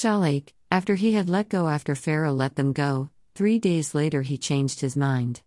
[0.00, 4.38] Shalach, after he had let go after Pharaoh let them go, three days later he
[4.38, 5.42] changed his mind.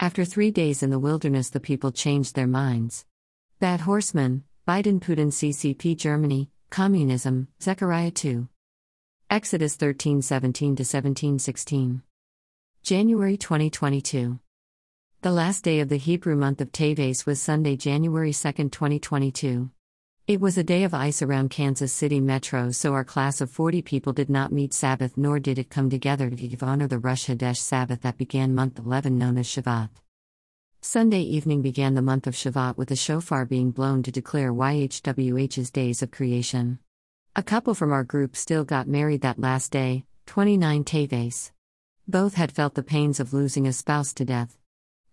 [0.00, 3.06] After three days in the wilderness, the people changed their minds.
[3.60, 8.48] Bad Horseman, Biden Putin CCP Germany, Communism, Zechariah 2.
[9.30, 12.02] Exodus 13 17 17 16.
[12.82, 14.40] January 2022.
[15.20, 19.70] The last day of the Hebrew month of Teves was Sunday, January 2, 2022.
[20.28, 23.82] It was a day of ice around Kansas City Metro, so our class of 40
[23.82, 27.28] people did not meet Sabbath nor did it come together to give honor the Rosh
[27.28, 29.88] Hadesh Sabbath that began month 11 known as Shavat.
[30.80, 35.72] Sunday evening began the month of Shavat with a shofar being blown to declare YHWH's
[35.72, 36.78] days of creation.
[37.34, 41.50] A couple from our group still got married that last day, 29 Teves.
[42.06, 44.56] Both had felt the pains of losing a spouse to death.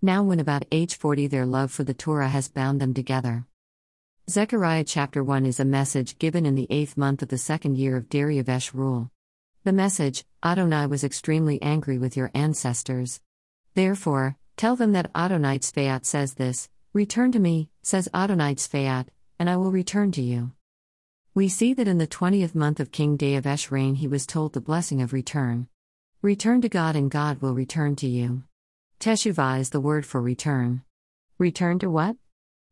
[0.03, 3.47] Now, when about age 40, their love for the Torah has bound them together.
[4.29, 7.97] Zechariah chapter 1 is a message given in the eighth month of the second year
[7.97, 9.09] of Darius rule.
[9.63, 13.21] The message Adonai was extremely angry with your ancestors.
[13.73, 19.07] Therefore, tell them that Adonai Tzvaot says this Return to me, says Adonai Tzvaot,
[19.39, 20.51] and I will return to you.
[21.33, 24.61] We see that in the 20th month of King Darius' reign, he was told the
[24.61, 25.69] blessing of return.
[26.21, 28.43] Return to God, and God will return to you.
[28.99, 30.83] Teshuvah is the word for return.
[31.39, 32.15] Return to what?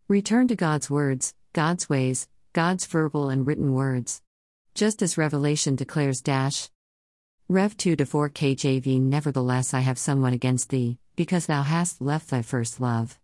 [0.08, 4.22] Return to God's words, God's ways, God's verbal and written words.
[4.76, 6.70] Just as Revelation declares dash.
[7.50, 12.30] Rev 2 to 4 KJV Nevertheless I have someone against thee, because thou hast left
[12.30, 13.18] thy first love.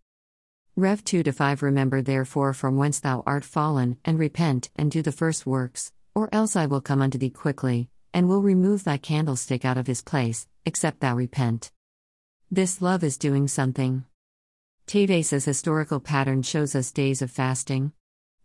[0.74, 5.00] Rev 2 to 5 Remember therefore from whence thou art fallen, and repent, and do
[5.00, 8.96] the first works, or else I will come unto thee quickly, and will remove thy
[8.96, 11.70] candlestick out of his place, except thou repent.
[12.50, 14.06] This love is doing something.
[14.88, 17.92] Teves's historical pattern shows us days of fasting.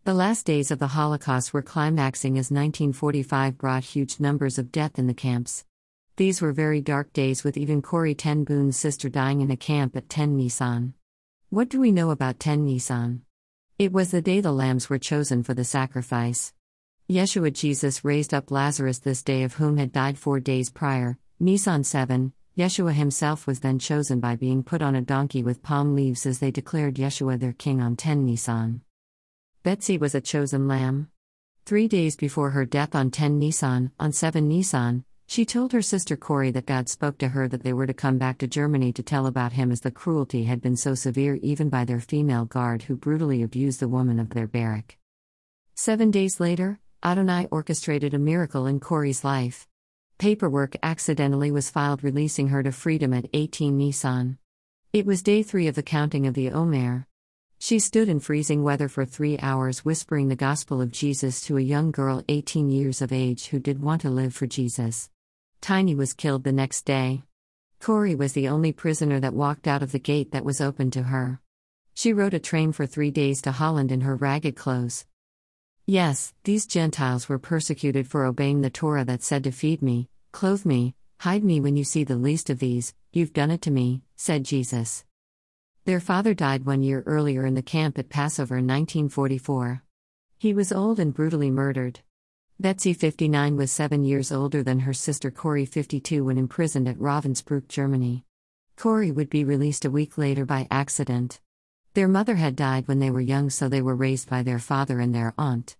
[0.05, 4.97] The last days of the Holocaust were climaxing as 1945 brought huge numbers of death
[4.97, 5.65] in the camps.
[6.15, 9.97] These were very dark days with even Corrie Ten Boom's sister dying in a camp
[9.97, 10.93] at 10 Nisan.
[11.49, 13.23] What do we know about 10 Nisan?
[13.77, 16.53] It was the day the lambs were chosen for the sacrifice.
[17.09, 21.83] Yeshua Jesus raised up Lazarus this day of whom had died four days prior, Nisan
[21.83, 26.25] 7, Yeshua himself was then chosen by being put on a donkey with palm leaves
[26.25, 28.81] as they declared Yeshua their king on 10 Nisan.
[29.61, 31.09] Betsy was a chosen lamb.
[31.65, 36.15] Three days before her death on 10 Nisan, on 7 Nisan, she told her sister
[36.15, 39.03] Corrie that God spoke to her that they were to come back to Germany to
[39.03, 42.83] tell about him as the cruelty had been so severe even by their female guard
[42.83, 44.97] who brutally abused the woman of their barrack.
[45.75, 49.67] Seven days later, Adonai orchestrated a miracle in Corrie's life
[50.19, 54.37] paperwork accidentally was filed releasing her to freedom at 18 Nisan.
[54.91, 57.07] It was day three of the counting of the Omer.
[57.61, 61.61] She stood in freezing weather for three hours whispering the gospel of Jesus to a
[61.61, 65.09] young girl 18 years of age who did want to live for Jesus.
[65.59, 67.23] Tiny was killed the next day.
[67.81, 71.03] Corrie was the only prisoner that walked out of the gate that was open to
[71.03, 71.41] her.
[71.93, 75.05] She rode a train for three days to Holland in her ragged clothes.
[75.85, 80.65] Yes, these Gentiles were persecuted for obeying the Torah that said to feed me, clothe
[80.65, 84.01] me, hide me when you see the least of these, you've done it to me,
[84.15, 85.03] said Jesus.
[85.89, 89.81] Their father died one year earlier in the camp at Passover in 1944.
[90.37, 92.01] He was old and brutally murdered.
[92.59, 97.67] Betsy, 59, was seven years older than her sister Corrie, 52, when imprisoned at Ravensbrück,
[97.67, 98.23] Germany.
[98.77, 101.39] Corrie would be released a week later by accident.
[101.95, 104.99] Their mother had died when they were young, so they were raised by their father
[104.99, 105.75] and their aunt.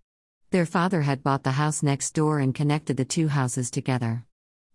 [0.49, 4.25] Their father had bought the house next door and connected the two houses together.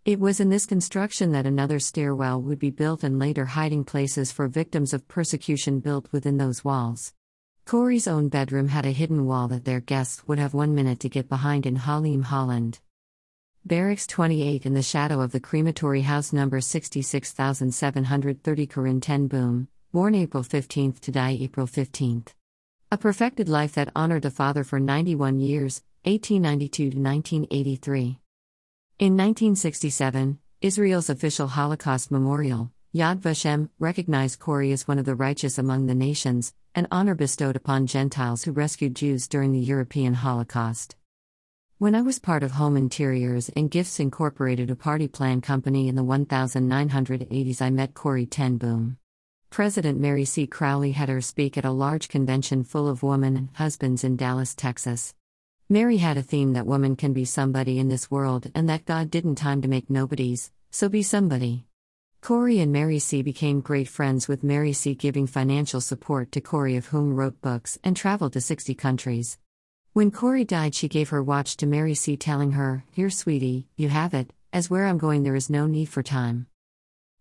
[0.05, 4.31] It was in this construction that another stairwell would be built and later hiding places
[4.31, 7.15] for victims of persecution built within those walls.
[7.65, 11.09] Corrie's own bedroom had a hidden wall that their guests would have one minute to
[11.09, 12.81] get behind in Haarlem, Holland.
[13.65, 20.15] Barracks 28 in the shadow of the crematory house number 66730 Corinne Ten Boom, born
[20.15, 22.27] April 15 to die April 15.
[22.93, 28.19] A perfected life that honored the father for 91 years, 1892 to 1983.
[29.01, 35.59] In 1967, Israel's official Holocaust memorial, Yad Vashem, recognized Corrie as one of the righteous
[35.59, 40.95] among the nations, an honor bestowed upon Gentiles who rescued Jews during the European Holocaust.
[41.79, 45.97] When I was part of Home Interiors and Gifts Incorporated, a party plan company in
[45.97, 48.99] the 1980s, I met Corrie Ten Boom.
[49.51, 50.47] President Mary C.
[50.47, 54.55] Crowley had her speak at a large convention full of women and husbands in Dallas,
[54.55, 55.17] Texas.
[55.75, 59.11] Mary had a theme that woman can be somebody in this world and that God
[59.11, 61.67] didn't time to make nobodies, so be somebody.
[62.21, 63.23] Corrie and Mary C.
[63.23, 64.95] became great friends with Mary C.
[64.95, 69.37] giving financial support to Corrie, of whom wrote books and traveled to 60 countries.
[69.93, 73.89] When Corrie died, she gave her watch to Mary C., telling her, Here, sweetie, you
[73.89, 76.47] have it, as where I'm going there is no need for time.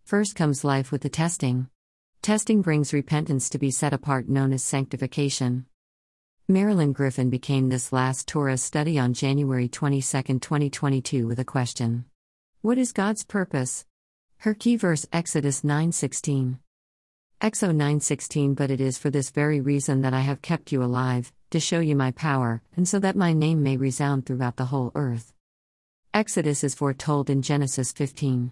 [0.03, 1.69] First comes life with the testing.
[2.21, 5.65] Testing brings repentance to be set apart, known as sanctification.
[6.49, 12.03] Marilyn Griffin became this last Torah study on January 22, 2022 with a question.
[12.59, 13.85] What is God's purpose?
[14.39, 16.59] Her key verse Exodus 9:16.
[17.39, 21.31] Exo 9:16 But it is for this very reason that I have kept you alive,
[21.51, 24.91] to show you my power, and so that my name may resound throughout the whole
[24.95, 25.33] earth.
[26.13, 28.51] Exodus is foretold in Genesis 15.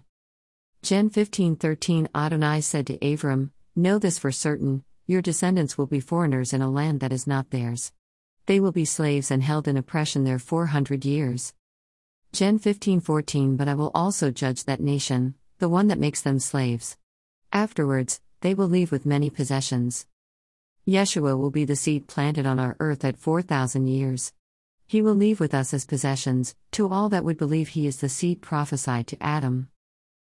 [0.80, 4.82] Gen 15:13 Adonai said to Abram, Know this for certain,
[5.12, 7.92] your descendants will be foreigners in a land that is not theirs.
[8.46, 11.52] They will be slaves and held in oppression there 400 years.
[12.32, 16.96] Gen 15:14 But I will also judge that nation, the one that makes them slaves.
[17.52, 20.06] Afterwards, they will leave with many possessions.
[20.88, 24.32] Yeshua will be the seed planted on our earth at 4,000 years.
[24.86, 28.08] He will leave with us as possessions, to all that would believe he is the
[28.08, 29.68] seed prophesied to Adam.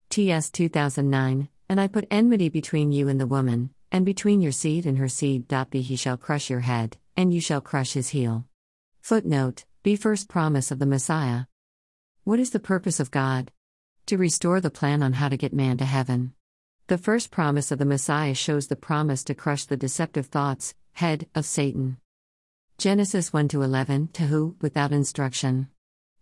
[0.10, 4.88] TS 2009 And I put enmity between you and the woman, and between your seed
[4.88, 5.48] and her seed.
[5.69, 8.45] Be he shall crush your head, and you shall crush his heel.
[9.00, 11.45] Footnote Be first promise of the Messiah.
[12.24, 13.51] What is the purpose of God?
[14.07, 16.34] To restore the plan on how to get man to heaven.
[16.88, 21.28] The first promise of the Messiah shows the promise to crush the deceptive thoughts, head,
[21.36, 21.98] of Satan.
[22.78, 25.68] Genesis 1 11, Tahu, without instruction.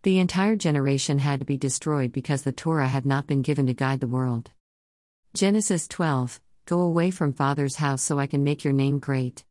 [0.04, 3.74] The entire generation had to be destroyed because the Torah had not been given to
[3.74, 4.52] guide the world.
[5.34, 9.44] Genesis 12, Go away from Father's house so I can make your name great.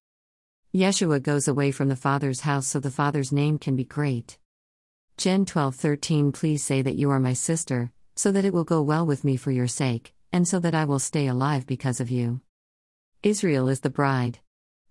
[0.72, 4.38] Yeshua goes away from the Father's house so the Father's name can be great.
[5.16, 9.04] Gen 12:13 Please say that you are my sister, so that it will go well
[9.04, 12.40] with me for your sake, and so that I will stay alive because of you.
[13.22, 14.38] Israel is the bride.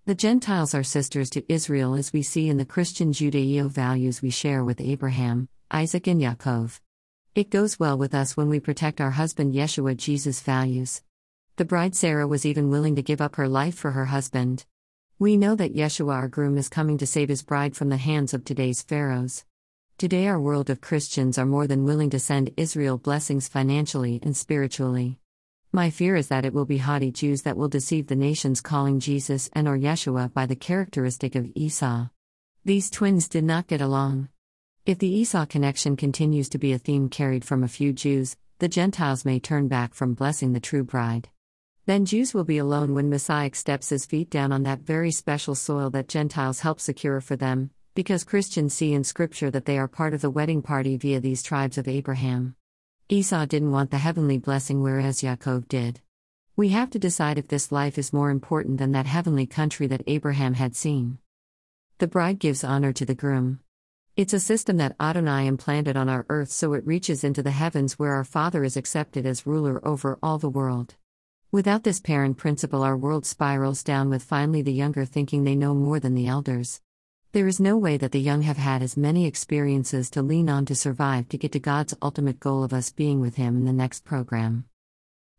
[0.04, 4.30] The Gentiles are sisters to Israel as we see in the Christian Judeo values we
[4.30, 6.80] share with Abraham, Isaac, and Yaakov.
[7.34, 11.02] It goes well with us when we protect our husband Yeshua Jesus' values.
[11.56, 14.64] The bride Sarah was even willing to give up her life for her husband.
[15.18, 18.32] We know that Yeshua, our groom, is coming to save his bride from the hands
[18.32, 19.44] of today's pharaohs.
[19.98, 24.34] Today, our world of Christians are more than willing to send Israel blessings financially and
[24.34, 25.18] spiritually.
[25.72, 28.98] My fear is that it will be haughty Jews that will deceive the nations calling
[28.98, 32.08] Jesus and or Yeshua by the characteristic of Esau.
[32.64, 34.30] These twins did not get along.
[34.86, 38.68] If the Esau connection continues to be a theme carried from a few Jews, the
[38.68, 41.28] Gentiles may turn back from blessing the true bride.
[41.90, 45.56] Then Jews will be alone when Messiah steps his feet down on that very special
[45.56, 49.88] soil that Gentiles help secure for them, because Christians see in Scripture that they are
[49.88, 52.54] part of the wedding party via these tribes of Abraham.
[53.08, 56.00] Esau didn't want the heavenly blessing, whereas Yaakov did.
[56.54, 60.04] We have to decide if this life is more important than that heavenly country that
[60.06, 61.18] Abraham had seen.
[61.98, 63.58] The bride gives honor to the groom.
[64.14, 67.98] It's a system that Adonai implanted on our earth so it reaches into the heavens
[67.98, 70.94] where our Father is accepted as ruler over all the world.
[71.52, 75.74] Without this parent principle, our world spirals down with finally the younger thinking they know
[75.74, 76.80] more than the elders.
[77.32, 80.64] There is no way that the young have had as many experiences to lean on
[80.66, 83.72] to survive to get to God's ultimate goal of us being with Him in the
[83.72, 84.66] next program.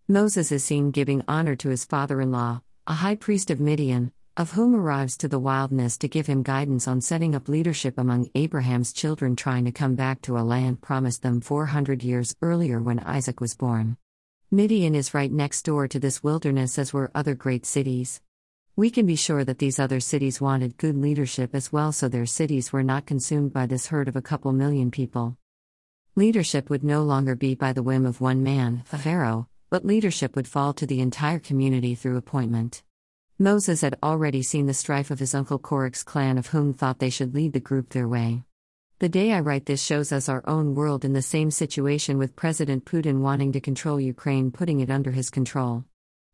[0.10, 4.12] Moses is seen giving honor to his father in law, a high priest of Midian,
[4.36, 8.30] of whom arrives to the wilderness to give him guidance on setting up leadership among
[8.36, 13.00] Abraham's children trying to come back to a land promised them 400 years earlier when
[13.00, 13.96] Isaac was born.
[14.54, 18.20] Midian is right next door to this wilderness, as were other great cities.
[18.76, 22.26] We can be sure that these other cities wanted good leadership as well, so their
[22.26, 25.38] cities were not consumed by this herd of a couple million people.
[26.18, 30.50] Leadership would no longer be by the whim of one man, Pharaoh, but leadership would
[30.50, 32.84] fall to the entire community through appointment.
[33.40, 37.10] Moses had already seen the strife of his uncle Korach's clan, of whom thought they
[37.10, 38.44] should lead the group their way.
[39.02, 42.36] The day I write this shows us our own world in the same situation with
[42.36, 45.86] President Putin wanting to control Ukraine, putting it under his control.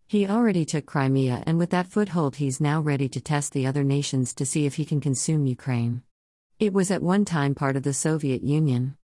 [0.06, 3.86] He already took Crimea, and with that foothold, he's now ready to test the other
[3.86, 6.04] nations to see if he can consume Ukraine.
[6.60, 8.98] It was at one time part of the Soviet Union.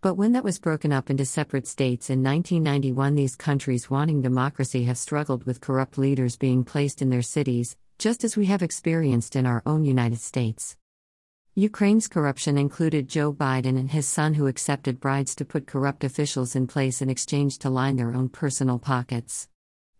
[0.00, 4.84] But when that was broken up into separate states in 1991, these countries wanting democracy
[4.84, 9.36] have struggled with corrupt leaders being placed in their cities, just as we have experienced
[9.36, 10.78] in our own United States.
[11.60, 16.56] Ukraine's corruption included Joe Biden and his son, who accepted bribes to put corrupt officials
[16.56, 19.46] in place in exchange to line their own personal pockets.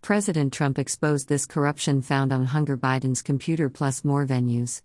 [0.01, 4.81] President Trump exposed this corruption found on Hunter Biden's computer plus more venues.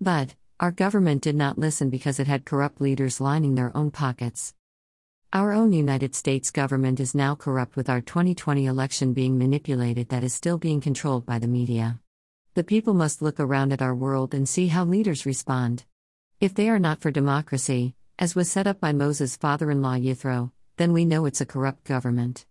[0.00, 4.54] But, our government did not listen because it had corrupt leaders lining their own pockets.
[5.32, 10.22] Our own United States government is now corrupt with our 2020 election being manipulated, that
[10.22, 11.98] is still being controlled by the media.
[12.54, 15.84] The people must look around at our world and see how leaders respond.
[16.42, 19.94] If they are not for democracy, as was set up by Moses' father in law
[19.94, 22.46] Yithro, then we know it's a corrupt government.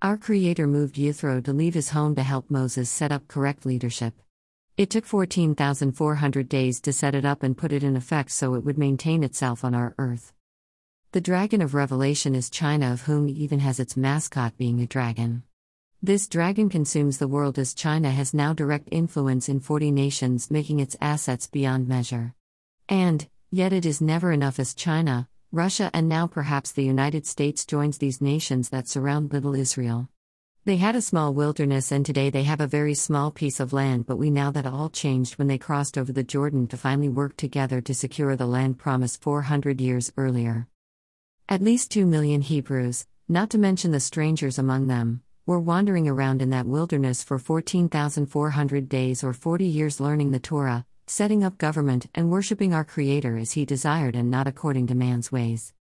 [0.00, 4.14] Our Creator moved Yithro to leave his home to help Moses set up correct leadership.
[4.76, 8.62] It took 14,400 days to set it up and put it in effect so it
[8.62, 10.32] would maintain itself on our earth.
[11.10, 15.42] The dragon of Revelation is China, of whom even has its mascot being a dragon.
[16.00, 20.78] This dragon consumes the world as China has now direct influence in 40 nations, making
[20.78, 22.36] its assets beyond measure.
[22.88, 27.66] And, yet it is never enough as China, Russia, and now perhaps the United States
[27.66, 30.08] joins these nations that surround little Israel.
[30.64, 34.06] They had a small wilderness and today they have a very small piece of land,
[34.06, 37.36] but we know that all changed when they crossed over the Jordan to finally work
[37.36, 40.68] together to secure the land promised 400 years earlier.
[41.48, 46.40] At least 2 million Hebrews, not to mention the strangers among them, were wandering around
[46.40, 52.06] in that wilderness for 14,400 days or 40 years learning the Torah, setting up government,
[52.14, 55.74] and worshipping our Creator as He desired and not according to man's ways.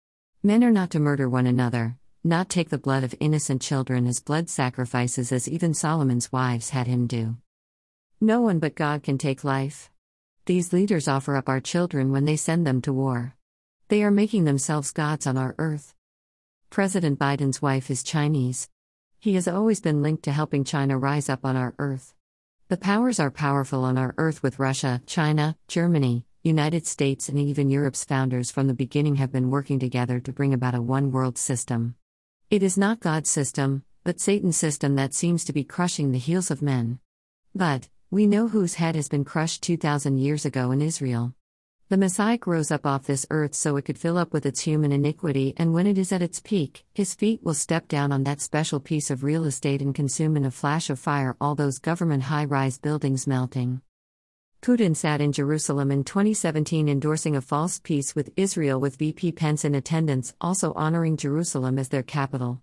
[0.43, 4.21] Men are not to murder one another, not take the blood of innocent children as
[4.21, 7.37] blood sacrifices, as even Solomon's wives had him do.
[8.23, 9.91] No one but God can take life.
[10.47, 13.37] These leaders offer up our children when they send them to war.
[13.89, 15.95] They are making themselves gods on our earth.
[16.71, 18.71] President Biden's wife is Chinese.
[19.21, 22.15] He has always been linked to helping China rise up on our earth.
[22.71, 27.71] The powers are powerful on our earth with Russia, China, Germany, United States, and even
[27.71, 31.39] Europe's founders from the beginning have been working together to bring about a one world
[31.39, 31.95] system.
[32.51, 36.51] It is not God's system, but Satan's system that seems to be crushing the heels
[36.51, 36.99] of men.
[37.55, 41.33] But, we know whose head has been crushed 2,000 years ago in Israel.
[41.91, 44.93] The Messiah rose up off this earth so it could fill up with its human
[44.93, 48.43] iniquity, and when it is at its peak, his feet will step down on that
[48.43, 52.25] special piece of real estate and consume in a flash of fire all those government
[52.25, 53.81] high rise buildings melting.
[54.61, 59.65] Putin sat in Jerusalem in 2017 endorsing a false peace with Israel with VP Pence
[59.65, 62.61] in attendance, also honoring Jerusalem as their capital.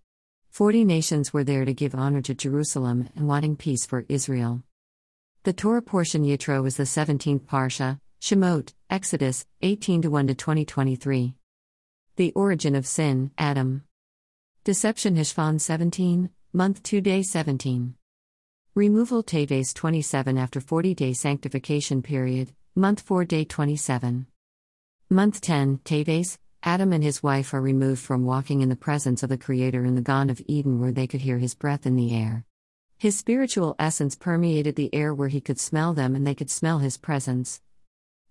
[0.51, 4.61] 40 nations were there to give honor to Jerusalem and wanting peace for Israel.
[5.45, 11.35] The Torah portion Yitro is the 17th Parsha, Shemot, Exodus, 18 1 to 2023.
[12.15, 13.83] The origin of sin, Adam.
[14.63, 17.95] Deception Heshvan 17, month 2 day 17.
[18.73, 24.27] Removal Teves 27 after 40 day sanctification period, month 4 day 27.
[25.09, 29.29] Month 10, Teves, Adam and his wife are removed from walking in the presence of
[29.29, 32.15] the Creator in the Garden of Eden where they could hear his breath in the
[32.15, 32.43] air.
[32.97, 36.79] His spiritual essence permeated the air where he could smell them and they could smell
[36.79, 37.61] his presence.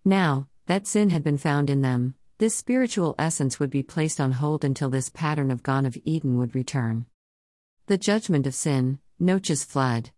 [0.06, 4.32] Now, that sin had been found in them, this spiritual essence would be placed on
[4.32, 7.06] hold until this pattern of Garden of Eden would return.
[7.86, 10.10] The judgment of sin, Noach's flood.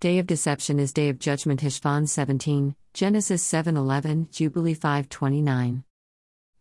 [0.00, 5.84] Day of Deception is Day of Judgment Heshvan 17, Genesis 7:11, Jubilee 5:29.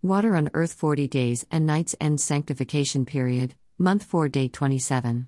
[0.03, 5.27] Water on earth 40 days and nights end sanctification period, month 4 day 27.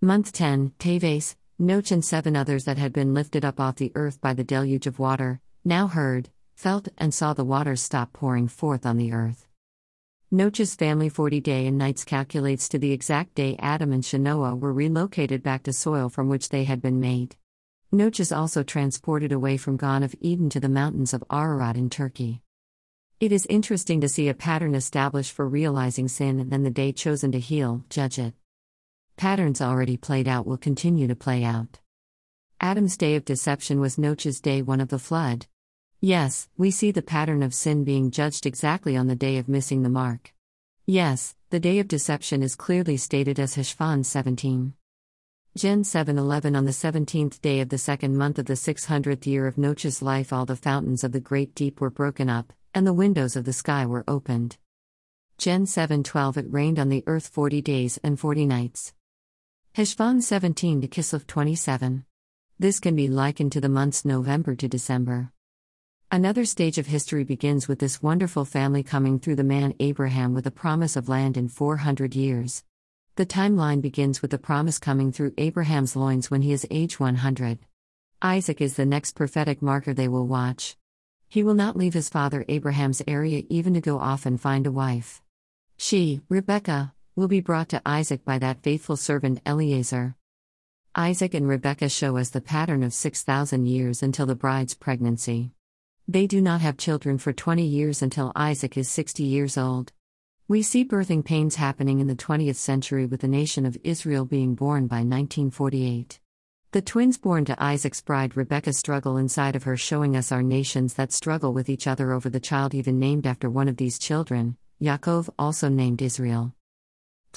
[0.00, 4.20] Month 10, Teves, Noach and seven others that had been lifted up off the earth
[4.20, 8.84] by the deluge of water, now heard, felt, and saw the waters stop pouring forth
[8.84, 9.46] on the earth.
[10.32, 14.72] Noach's family 40 day and nights calculates to the exact day Adam and Shanoah were
[14.72, 17.36] relocated back to soil from which they had been made.
[17.94, 21.90] Noach is also transported away from Gan of Eden to the mountains of Ararat in
[21.90, 22.42] Turkey.
[23.20, 26.90] It is interesting to see a pattern established for realizing sin and then the day
[26.90, 28.34] chosen to heal, judge it.
[29.16, 31.78] Patterns already played out will continue to play out.
[32.60, 35.46] Adam's day of deception was Noach's day one of the flood.
[36.00, 39.82] Yes, we see the pattern of sin being judged exactly on the day of missing
[39.82, 40.34] the mark.
[40.84, 44.74] Yes, the day of deception is clearly stated as Heshvan 17.
[45.56, 49.56] Gen 711 On the 17th day of the second month of the 600th year of
[49.56, 53.34] Noach's life, all the fountains of the great deep were broken up, and the windows
[53.34, 54.58] of the sky were opened.
[55.38, 58.92] Gen 712 It rained on the earth 40 days and 40 nights.
[59.74, 62.04] Heshvan 17 to Kislev 27.
[62.58, 65.32] This can be likened to the months November to December.
[66.10, 70.46] Another stage of history begins with this wonderful family coming through the man Abraham with
[70.46, 72.62] a promise of land in 400 years.
[73.16, 77.58] The timeline begins with the promise coming through Abraham's loins when he is age 100.
[78.22, 80.76] Isaac is the next prophetic marker they will watch.
[81.28, 84.72] He will not leave his father Abraham's area even to go off and find a
[84.72, 85.20] wife.
[85.76, 90.14] She, Rebekah, will be brought to Isaac by that faithful servant Eliezer.
[90.94, 95.50] Isaac and Rebekah show us the pattern of 6,000 years until the bride's pregnancy.
[96.08, 99.92] They do not have children for 20 years until Isaac is 60 years old.
[100.46, 104.54] We see birthing pains happening in the 20th century with the nation of Israel being
[104.54, 106.20] born by 1948.
[106.70, 110.94] The twins born to Isaac's bride Rebecca struggle inside of her, showing us our nations
[110.94, 114.56] that struggle with each other over the child even named after one of these children,
[114.80, 116.55] Yaakov, also named Israel.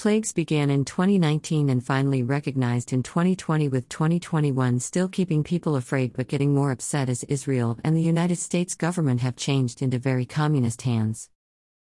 [0.00, 6.14] Plagues began in 2019 and finally recognized in 2020, with 2021 still keeping people afraid
[6.14, 10.24] but getting more upset as Israel and the United States government have changed into very
[10.24, 11.28] communist hands.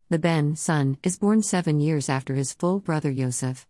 [0.09, 3.67] The Ben, son, is born seven years after his full brother Yosef.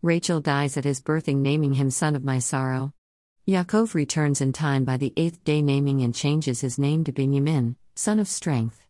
[0.00, 2.92] Rachel dies at his birthing, naming him son of my sorrow.
[3.48, 7.74] Yaakov returns in time by the eighth day, naming and changes his name to Benjamin,
[7.96, 8.81] son of strength.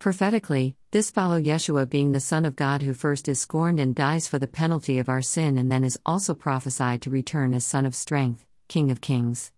[0.00, 4.26] Prophetically, this follow Yeshua being the Son of God who first is scorned and dies
[4.26, 7.84] for the penalty of our sin and then is also prophesied to return as Son
[7.84, 9.52] of Strength, King of Kings.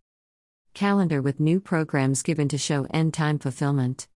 [0.75, 4.09] Calendar with new programs given to show end time fulfillment.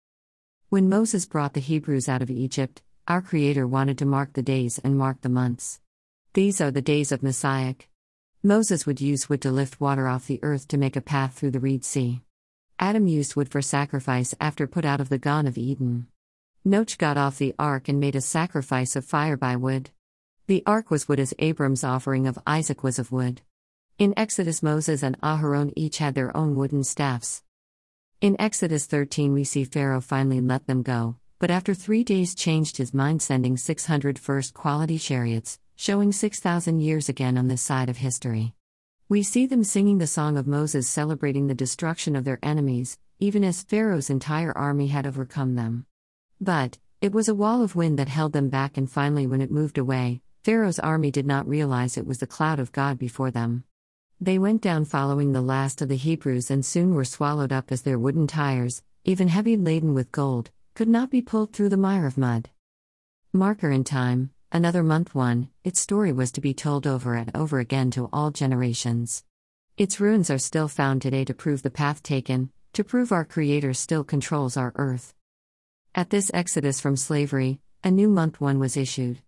[0.70, 4.80] When Moses brought the Hebrews out of Egypt, our Creator wanted to mark the days
[4.80, 5.80] and mark the months.
[6.34, 7.76] These are the days of Messiah.
[8.42, 11.52] Moses would use wood to lift water off the earth to make a path through
[11.52, 12.22] the Reed Sea.
[12.80, 16.08] Adam used wood for sacrifice after put out of the Garden of Eden.
[16.68, 19.92] Noach got off the ark and made a sacrifice of fire by wood.
[20.48, 23.44] The ark was wood as Abram's offering of Isaac was of wood.
[24.00, 27.44] In Exodus, Moses and Aharon each had their own wooden staffs.
[28.20, 32.78] In Exodus 13, we see Pharaoh finally let them go, but after three days changed
[32.78, 37.98] his mind, sending 600 first quality chariots, showing 6,000 years again on this side of
[37.98, 38.56] history.
[39.08, 43.44] We see them singing the song of Moses, celebrating the destruction of their enemies, even
[43.44, 45.86] as Pharaoh's entire army had overcome them.
[46.42, 49.52] But, it was a wall of wind that held them back, and finally, when it
[49.52, 53.64] moved away, Pharaoh's army did not realize it was the cloud of God before them.
[54.22, 57.82] They went down following the last of the Hebrews and soon were swallowed up as
[57.82, 62.06] their wooden tires, even heavy laden with gold, could not be pulled through the mire
[62.06, 62.50] of mud.
[63.34, 67.60] Marker in time, another month one, its story was to be told over and over
[67.60, 69.24] again to all generations.
[69.78, 73.74] Its ruins are still found today to prove the path taken, to prove our Creator
[73.74, 75.15] still controls our earth.
[75.98, 79.22] At this exodus from slavery, a new month 1 was issued.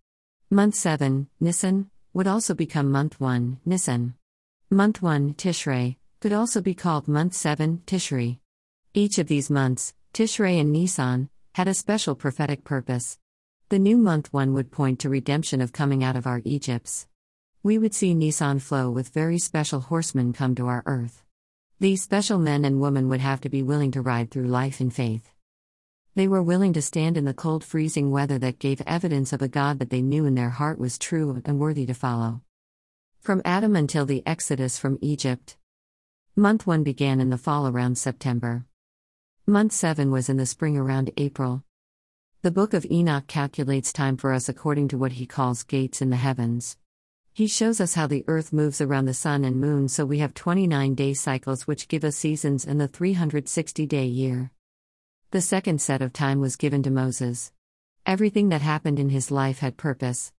[0.50, 4.16] Month 7, Nisan, would also become month 1, Nisan.
[4.70, 8.39] Month 1, Tishrei, could also be called month 7, Tishri.
[8.94, 13.18] Each of these months, Tishrei and Nisan, had a special prophetic purpose.
[13.70, 17.08] The new month 1 would point to redemption of coming out of our Egypts.
[17.63, 21.24] We would see Nisan flow with very special horsemen come to our earth.
[21.80, 24.89] These special men and women would have to be willing to ride through life in
[24.89, 25.32] faith.
[26.17, 29.47] They were willing to stand in the cold, freezing weather that gave evidence of a
[29.47, 32.41] God that they knew in their heart was true and worthy to follow.
[33.19, 35.58] From Adam until the Exodus from Egypt.
[36.36, 38.65] Month 1 began in the fall around September.
[39.45, 41.63] Month 7 was in the spring around April.
[42.41, 46.10] The book of Enoch calculates time for us according to what he calls gates in
[46.10, 46.77] the heavens.
[47.32, 50.34] He shows us how the earth moves around the sun and moon, so we have
[50.34, 54.49] 29 day cycles which give us seasons in the 360 day year.
[55.32, 57.52] The second set of time was given to Moses.
[58.06, 60.32] Everything that happened in his life had purpose.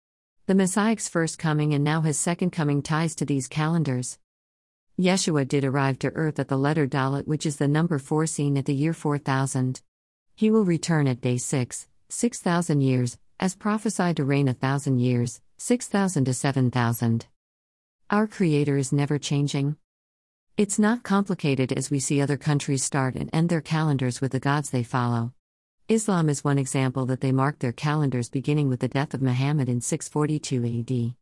[0.47, 4.19] The Messiah's first coming and now his second coming ties to these calendars.
[4.99, 8.65] Yeshua did arrive to earth at the letter Dalet, which is the number foreseen at
[8.65, 9.83] the year 4000.
[10.35, 15.43] He will return at day 6, 6,000 years, as prophesied to reign a thousand years,
[15.59, 17.27] 6,000 to 7,000.
[18.09, 19.77] Our Creator is never changing.
[20.59, 24.41] It's not complicated as we see other countries start and end their calendars with the
[24.41, 25.33] gods they follow.
[25.89, 29.69] Islam is one example that they mark their calendars beginning with the death of Muhammad
[29.69, 31.15] in 642 AD.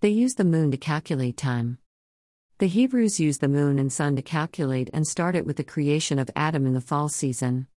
[0.00, 1.78] They use the moon to calculate time.
[2.58, 6.18] The Hebrews use the moon and sun to calculate and start it with the creation
[6.18, 7.68] of Adam in the fall season.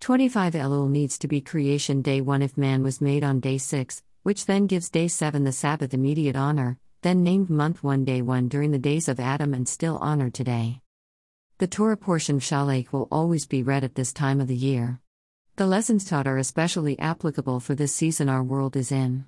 [0.00, 4.02] 25 Elul needs to be creation day 1 if man was made on day 6,
[4.22, 8.48] which then gives day 7 the Sabbath immediate honor, then named month 1 day 1
[8.48, 10.80] during the days of Adam and still honored today.
[11.58, 15.00] The Torah portion Shalach will always be read at this time of the year.
[15.56, 19.26] The lessons taught are especially applicable for this season our world is in.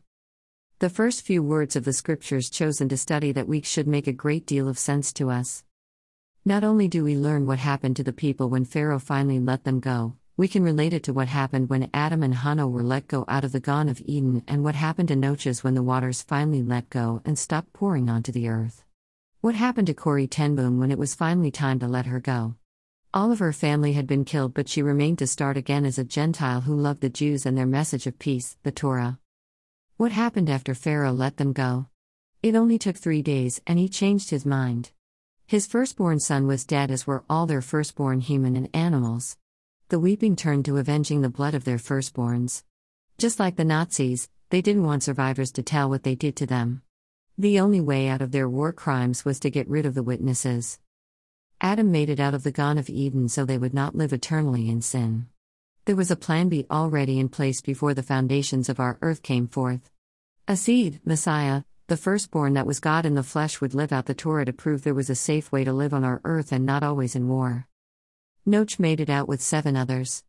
[0.80, 4.12] The first few words of the scriptures chosen to study that week should make a
[4.12, 5.64] great deal of sense to us.
[6.44, 9.78] Not only do we learn what happened to the people when Pharaoh finally let them
[9.78, 13.26] go, we can relate it to what happened when Adam and Hannah were let go
[13.28, 16.62] out of the Garden of Eden and what happened to Noches when the waters finally
[16.62, 18.82] let go and stopped pouring onto the earth.
[19.42, 22.54] What happened to Corrie ten Boom when it was finally time to let her go?
[23.12, 26.04] All of her family had been killed, but she remained to start again as a
[26.04, 29.18] Gentile who loved the Jews and their message of peace, the Torah.
[29.98, 31.88] What happened after Pharaoh let them go?
[32.42, 34.92] It only took three days, and he changed his mind.
[35.46, 39.36] His firstborn son was dead, as were all their firstborn human and animals
[39.90, 42.62] the weeping turned to avenging the blood of their firstborns.
[43.18, 46.82] Just like the Nazis, they didn't want survivors to tell what they did to them.
[47.36, 50.78] The only way out of their war crimes was to get rid of the witnesses.
[51.60, 54.70] Adam made it out of the Garden of Eden so they would not live eternally
[54.70, 55.26] in sin.
[55.86, 59.48] There was a plan B already in place before the foundations of our earth came
[59.48, 59.90] forth.
[60.46, 64.14] A seed, Messiah, the firstborn that was God in the flesh, would live out the
[64.14, 66.84] Torah to prove there was a safe way to live on our earth and not
[66.84, 67.66] always in war.
[68.46, 70.24] Noach made it out with seven others.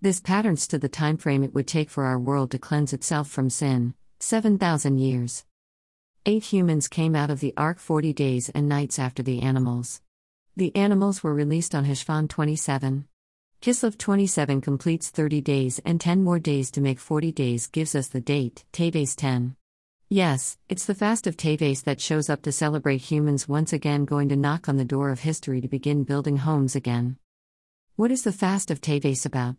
[0.00, 3.28] This patterns to the time frame it would take for our world to cleanse itself
[3.30, 5.44] from sin 7,000 years.
[6.26, 10.02] Eight humans came out of the ark 40 days and nights after the animals.
[10.56, 13.06] The animals were released on Heshvan 27.
[13.62, 18.08] Kislev 27 completes 30 days and 10 more days to make 40 days gives us
[18.08, 19.56] the date, Teves 10.
[20.10, 24.28] Yes, it's the fast of Teves that shows up to celebrate humans once again going
[24.28, 27.16] to knock on the door of history to begin building homes again.
[27.96, 29.54] What is the fast of Teves about?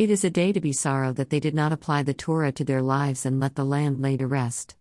[0.00, 2.64] It is a day to be sorrow that they did not apply the Torah to
[2.64, 4.74] their lives and let the land lay to rest.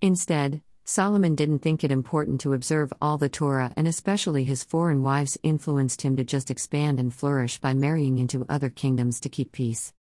[0.00, 5.02] Instead, Solomon didn't think it important to observe all the Torah, and especially his foreign
[5.02, 9.52] wives influenced him to just expand and flourish by marrying into other kingdoms to keep
[9.52, 9.92] peace.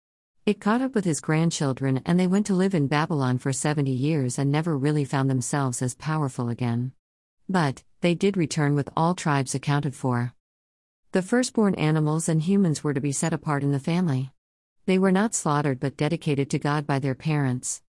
[0.46, 3.92] It caught up with his grandchildren, and they went to live in Babylon for 70
[3.92, 6.94] years and never really found themselves as powerful again.
[7.50, 10.34] But, they did return with all tribes accounted for.
[11.18, 14.30] The firstborn animals and humans were to be set apart in the family.
[14.86, 17.82] They were not slaughtered but dedicated to God by their parents.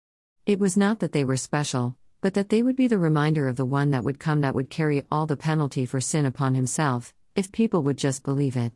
[0.47, 3.57] It was not that they were special, but that they would be the reminder of
[3.57, 7.13] the one that would come that would carry all the penalty for sin upon himself,
[7.37, 8.73] if people would just believe it.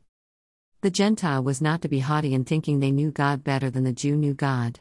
[0.83, 3.93] The Gentile was not to be haughty in thinking they knew God better than the
[3.95, 4.81] Jew knew God.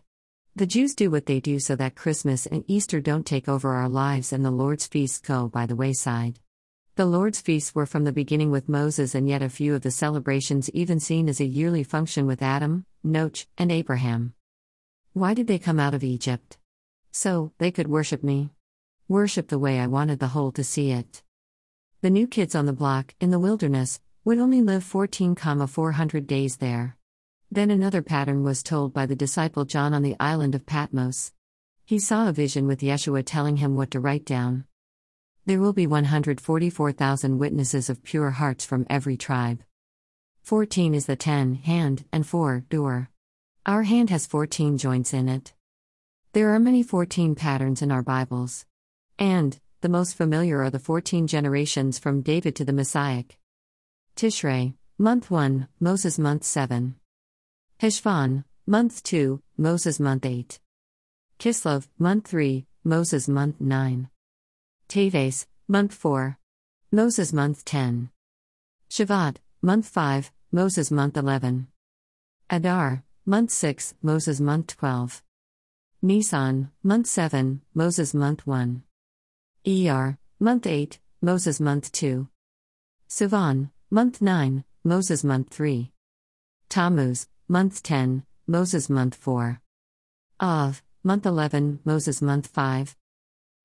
[0.54, 3.88] The Jews do what they do so that Christmas and Easter don't take over our
[3.88, 6.42] lives and the Lord's feasts go by the wayside.
[7.02, 9.90] The Lord's feasts were from the beginning with Moses, and yet a few of the
[9.90, 14.36] celebrations even seen as a yearly function with Adam, Noach, and Abraham.
[15.14, 16.60] Why did they come out of Egypt?
[17.12, 18.52] So, they could worship me.
[19.08, 21.24] Worship the way I wanted the whole to see it.
[22.02, 26.58] The new kids on the block, in the wilderness, would only live 14, 400 days
[26.58, 26.98] there.
[27.50, 31.34] Then another pattern was told by the disciple John on the island of Patmos.
[31.84, 34.66] He saw a vision with Yeshua telling him what to write down.
[35.45, 39.63] There will be 144,000 witnesses of pure hearts from every tribe.
[40.43, 43.10] 14 is the 10, hand, and 4, door.
[43.65, 45.54] Our hand has 14 joints in it.
[46.34, 48.65] There are many 14 patterns in our Bibles.
[49.17, 53.23] And, the most familiar are the 14 generations from David to the Messiah.
[54.15, 56.95] Tishrei, month 1, Moses month 7.
[57.82, 60.60] Heshvan, month 2, Moses month 8.
[61.39, 64.08] Kislev, month 3, Moses month 9.
[64.91, 66.38] Teves, month 4.
[66.91, 68.10] Moses month 10.
[68.89, 71.67] Shavat, month 5, Moses month 11.
[72.49, 75.23] Adar, month 6, Moses month 12.
[76.01, 78.84] Nisan, month 7, Moses month 1.
[79.65, 82.27] Iyar, month 8, Moses month 2.
[83.10, 85.89] Sivan, month 9, Moses month 3.
[86.67, 89.62] Tammuz, month 10, Moses month 4.
[90.41, 92.97] Av, month 11, Moses month 5.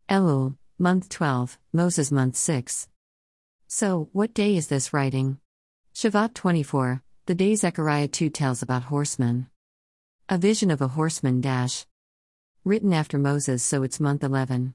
[0.09, 2.89] Elul, month 12, Moses month 6.
[3.67, 5.39] So, what day is this writing?
[5.95, 9.47] Shavat 24, the day Zechariah 2 tells about horsemen.
[10.29, 11.87] A vision of a horseman dash.
[12.63, 14.75] Written after Moses, so it's month 11.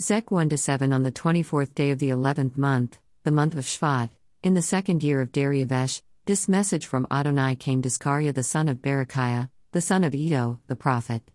[0.00, 3.66] Zech 1 to 7 On the 24th day of the 11th month, the month of
[3.66, 4.08] Shvat,
[4.42, 8.68] in the second year of Darius, this message from Adonai came to Zechariah the son
[8.68, 11.30] of Berechiah, the son of Iddo, the prophet.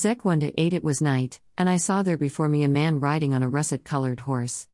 [0.00, 3.34] Zech 1 8 It was night, and I saw there before me a man riding
[3.34, 4.66] on a russet colored horse.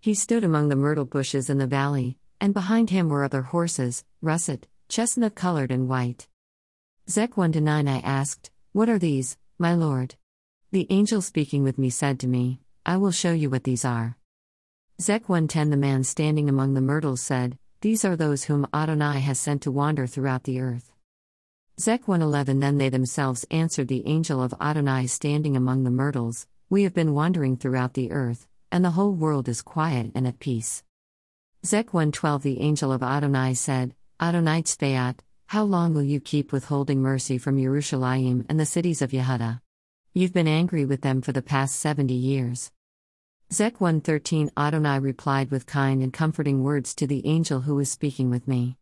[0.00, 4.06] He stood among the myrtle bushes in the valley, and behind him were other horses,
[4.22, 6.28] russet, chestnut colored, and white.
[7.10, 10.14] Zech 1 9 I asked, What are these, my Lord.
[10.70, 14.16] The angel speaking with me said to me, I will show you what these are.
[14.98, 19.38] Zech 110 The man standing among the myrtles said, These are those whom Adonai has
[19.38, 20.90] sent to wander throughout the earth.
[21.80, 26.82] Zech 111 Then they themselves answered the angel of Adonai standing among the myrtles, We
[26.82, 30.82] have been wandering throughout the earth, and the whole world is quiet and at peace.
[31.64, 37.00] Zech 112 The angel of Adonai said, Adonai Tzvaot, how long will you keep withholding
[37.00, 39.62] mercy from Yerushalayim and the cities of Yehuda?
[40.12, 42.70] You've been angry with them for the past 70 years.
[43.50, 48.28] Zech 113 Adonai replied with kind and comforting words to the angel who was speaking
[48.28, 48.76] with me.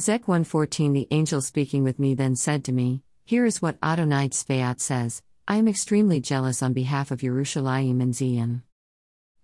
[0.00, 4.30] Zech 114 The angel speaking with me then said to me, Here is what Adonai
[4.30, 8.62] Tzvaot says I am extremely jealous on behalf of Yerushalayim and Zion.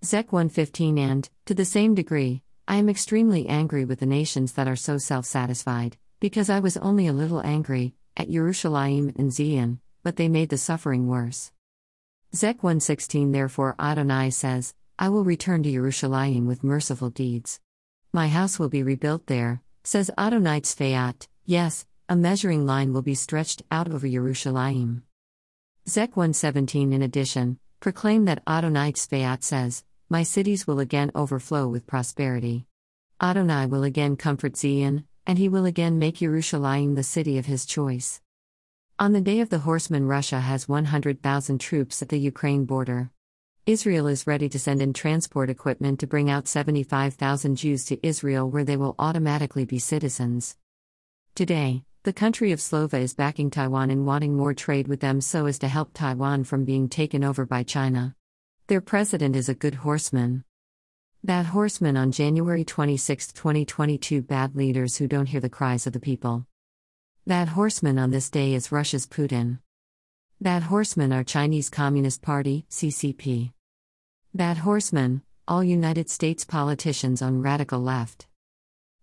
[0.03, 4.67] Zech 115 And, to the same degree, I am extremely angry with the nations that
[4.67, 9.81] are so self satisfied, because I was only a little angry at Yerushalayim and Zion,
[10.03, 11.53] but they made the suffering worse.
[12.35, 17.61] Zech 116 Therefore Adonai says, I will return to Yerushalayim with merciful deeds.
[18.15, 21.27] My house will be rebuilt there, says Adonai Tzvaot.
[21.47, 25.01] Yes, a measuring line will be stretched out over Yerushalayim.
[25.89, 31.87] Zech 117 in addition, proclaim that Adonai Tzvaot says, My cities will again overflow with
[31.87, 32.67] prosperity.
[33.19, 37.65] Adonai will again comfort Zion, and he will again make Yerushalayim the city of his
[37.65, 38.21] choice.
[38.99, 43.11] On the day of the horseman, Russia has 100,000 troops at the Ukraine border.
[43.69, 48.51] Israel is ready to send in transport equipment to bring out 75,000 Jews to Israel,
[48.51, 50.57] where they will automatically be citizens.
[51.35, 55.45] Today, the country of Slova is backing Taiwan in wanting more trade with them so
[55.45, 58.15] as to help Taiwan from being taken over by China.
[58.69, 60.45] Their president is a good horseman.
[61.23, 66.01] Bad horsemen on January 26, 2022 Bad leaders who don't hear the cries of the
[66.01, 66.47] people.
[67.27, 69.59] Bad horseman on this day is Russia's Putin.
[70.41, 73.53] Bad horsemen are Chinese Communist Party, CCP.
[74.35, 78.27] Bad horsemen, all United States politicians on radical left.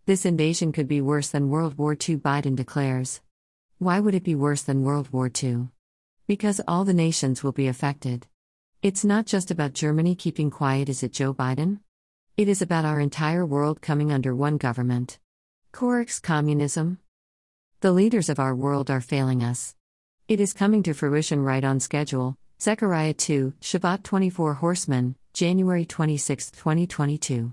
[0.05, 3.21] This invasion could be worse than World War II, Biden declares.
[3.79, 5.69] Why would it be worse than World War II?
[6.27, 8.27] Because all the nations will be affected.
[8.83, 11.79] It's not just about Germany keeping quiet, is it, Joe Biden?
[12.37, 15.17] It is about our entire world coming under one government.
[15.71, 16.99] Corix communism?
[17.79, 19.73] The leaders of our world are failing us.
[20.27, 22.37] It is coming to fruition right on schedule.
[22.59, 27.51] Zechariah 2, Shavat 24 Horsemen, January 26, 2022.